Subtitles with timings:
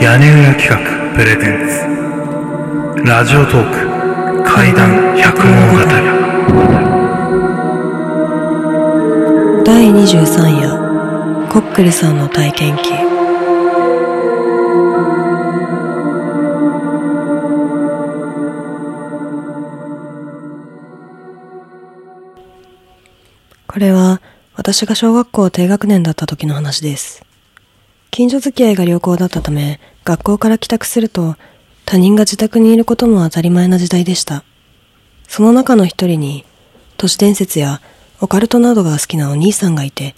[0.00, 0.78] 屋根裏企画
[1.16, 3.04] プレゼンツ。
[3.04, 5.78] ラジオトーク怪談百物語
[9.64, 12.82] 第23夜コックリさんの体験記。
[23.66, 24.20] これは
[24.54, 27.27] 私が小学校低学年だった時の話です。
[28.18, 31.36] 近所付き合いが良好だったため、学校から帰宅すると
[31.84, 34.42] 他人が自宅にいることも当たり前な時代でした。
[35.28, 36.44] その中の一人に
[36.96, 37.80] 都市伝説や
[38.20, 40.16] オカルトなどが好きなお兄さんがいて、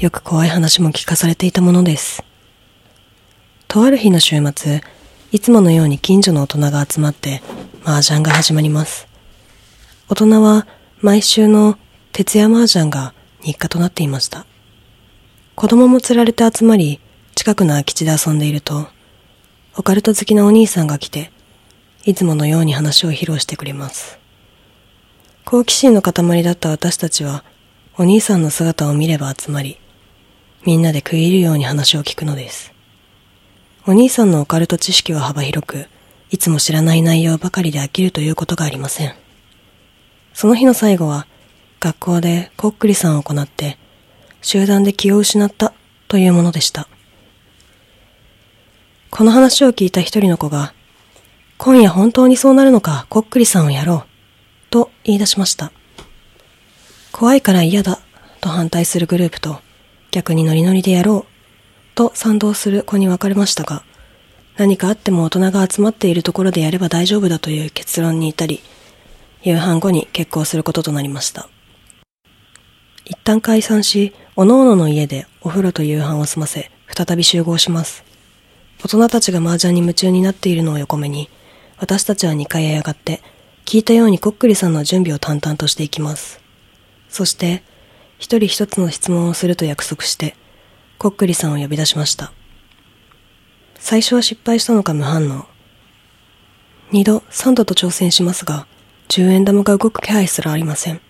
[0.00, 2.24] よく怖い話も聞かされていたものです。
[3.68, 4.80] とある日の週末、
[5.30, 7.40] いつものように近所の大人が集まって、
[7.84, 9.06] 麻雀が始まります。
[10.08, 10.66] 大人は
[11.00, 11.78] 毎週の
[12.10, 14.44] 徹夜麻雀が日課となっていました。
[15.54, 16.98] 子供も釣られて集まり、
[17.38, 18.88] 近くの空き地で遊んでいると、
[19.76, 21.30] オカルト好きなお兄さんが来て、
[22.04, 24.18] いつものように話を披露してくれます。
[25.44, 27.44] 好奇心の塊だった私たちは、
[27.96, 29.78] お兄さんの姿を見れば集まり、
[30.66, 32.72] みんなで食い入るように話を聞くのです。
[33.86, 35.86] お兄さんのオカルト知識は幅広く、
[36.32, 39.14] いつも知らない内容ばかりで飽きるということがありません。
[40.34, 41.28] その日の最後は、
[41.78, 43.78] 学校でこっくりさんを行って、
[44.42, 45.72] 集団で気を失った
[46.08, 46.88] というものでした。
[49.10, 50.74] この話を聞いた一人の子が、
[51.56, 55.72] 今夜本当にそうなるのか、こっくりさんをやろう、と言い出しました。
[57.10, 58.00] 怖いから嫌だ、
[58.40, 59.60] と反対するグループと、
[60.10, 63.82] 逆にノリノリでやろう、と賛同する子に分かれましたが、
[64.56, 68.60] 何かあっても大人が集まっているところでやれば大丈夫だという結論に至り、
[69.42, 71.48] 夕飯後に結婚することとなりました。
[73.04, 78.07] 一旦解散し、おのおのの家でお風呂と夕飯を済ませ、再び集合します。
[78.82, 81.28] 大人たちが麻雀に夢中になっているのを横目に、
[81.78, 83.22] 私たちは2階へ上がって、
[83.64, 86.40] 聞いたようにこっくりさんの準備を淡々としていきます。
[87.08, 87.62] そして、
[88.18, 90.36] 一人一つの質問をすると約束して、
[90.98, 92.32] こっくりさんを呼び出しました。
[93.78, 95.46] 最初は失敗したのか無反応。
[96.90, 98.66] 二度、三度と挑戦しますが、
[99.08, 101.00] 10円玉が動く気配すらありません。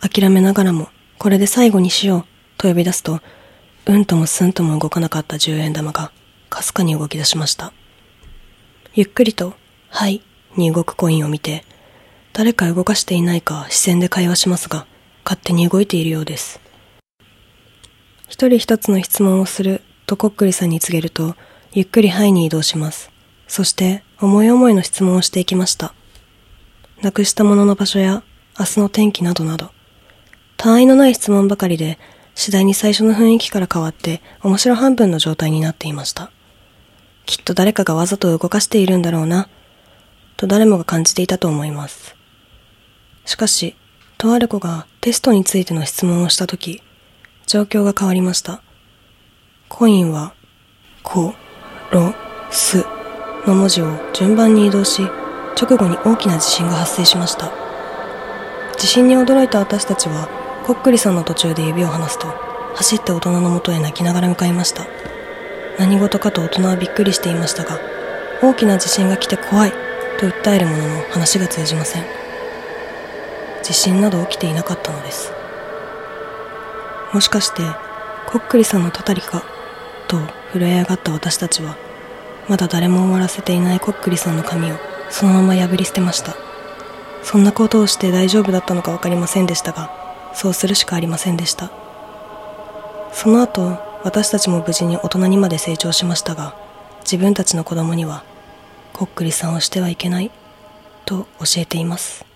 [0.00, 0.88] 諦めながらも、
[1.18, 2.24] これで最後にしよう、
[2.58, 3.20] と呼び出すと、
[3.86, 6.12] うんともすんとも動かなかった10円玉が、
[6.52, 7.72] かすかに動き出しました。
[8.94, 9.54] ゆっくりと、
[9.88, 10.22] はい、
[10.56, 11.64] に動くコインを見て、
[12.34, 14.86] 誰か動かしていないか視線で会話しますが、
[15.24, 16.60] 勝手に動いているようです。
[18.28, 21.36] 一人一つの質問をするとこっくりさんに告げると、
[21.72, 23.10] ゆっくりはいに移動します。
[23.48, 25.94] そして、思い思いの質問をしていきました。
[27.00, 28.22] なくしたものの場所や、
[28.58, 29.70] 明日の天気などなど、
[30.58, 31.98] 単位のない質問ばかりで、
[32.34, 36.30] 次第に最初の雰囲気から変わって、面白半分の状態になっていました。
[37.26, 39.48] きっと誰かがわざと動かしているんだろうな、
[40.36, 42.16] と誰もが感じていたと思います。
[43.24, 43.76] しかし、
[44.18, 46.82] とある子がテストについての質問をしたとき、
[47.46, 48.62] 状況が変わりました。
[49.68, 50.34] コインは、
[51.02, 51.34] こ、
[51.90, 52.14] ろ、
[52.50, 52.84] す
[53.46, 55.02] の文字を順番に移動し、
[55.60, 57.52] 直後に大きな地震が発生しました。
[58.78, 60.28] 地震に驚いた私たちは、
[60.66, 62.26] こっくりさんの途中で指を離すと、
[62.74, 64.86] 走って大人のもとへ泣きながら向かいました。
[65.78, 67.78] 何事かと大人はびっくりしていましたが、
[68.42, 69.72] 大きな地震が来て怖い
[70.18, 72.04] と訴えるものの話が通じません。
[73.62, 75.32] 地震など起きていなかったのです。
[77.12, 77.62] もしかして、
[78.26, 79.44] こっくりさんのたたりか、
[80.08, 80.18] と
[80.52, 81.76] 震え上がった私たちは、
[82.48, 84.76] まだ誰も終わらせていないこっくりさんの髪を
[85.10, 86.34] そのまま破り捨てました。
[87.22, 89.90] そんなことをして大丈夫だったのかわかりませんでしたが、
[90.34, 91.70] そうするしかありませんでした。
[93.12, 96.56] その後、私たちも無事に大人にまで成長しましたが、
[97.02, 98.24] 自分たちの子供には、
[98.92, 100.30] こっくりさんをしてはいけない、
[101.04, 102.31] と教えています。